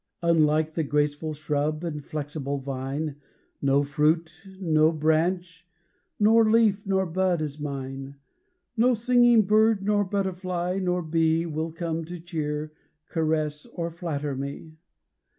Unlike 0.23 0.73
the 0.73 0.83
graceful 0.83 1.35
shrub, 1.35 1.83
and 1.83 2.03
flexible 2.03 2.57
vine, 2.57 3.17
No 3.61 3.83
fruit 3.83 4.31
no 4.59 4.91
branch 4.91 5.63
nor 6.19 6.49
leaf, 6.49 6.87
nor 6.87 7.05
bud, 7.05 7.39
is 7.39 7.59
mine. 7.59 8.15
No 8.75 8.95
singing 8.95 9.43
bird, 9.43 9.83
nor 9.83 10.03
butterfly, 10.03 10.79
nor 10.81 11.03
bee 11.03 11.45
Will 11.45 11.71
come 11.71 12.03
to 12.05 12.19
cheer, 12.19 12.73
caress, 13.09 13.67
or 13.67 13.91
flatter 13.91 14.35
me. 14.35 14.79